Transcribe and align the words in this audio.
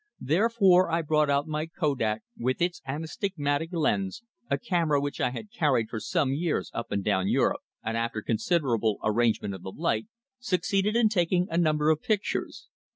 Therefore, 0.23 0.89
I 0.89 1.03
brought 1.03 1.29
out 1.29 1.45
my 1.47 1.67
Kodak 1.67 2.23
with 2.35 2.59
its 2.59 2.81
anastigmat 2.87 3.67
lens, 3.71 4.23
a 4.49 4.57
camera 4.57 4.99
which 4.99 5.21
I 5.21 5.29
had 5.29 5.51
carried 5.51 5.89
for 5.89 5.99
some 5.99 6.33
years 6.33 6.71
up 6.73 6.91
and 6.91 7.03
down 7.03 7.27
Europe, 7.27 7.61
and 7.83 7.95
after 7.95 8.23
considerable 8.23 8.97
arrangement 9.03 9.53
of 9.53 9.61
the 9.61 9.69
light, 9.69 10.07
succeeded 10.39 10.95
in 10.95 11.07
taking 11.09 11.45
a 11.51 11.57
number 11.59 11.91
of 11.91 12.01
pictures. 12.01 12.67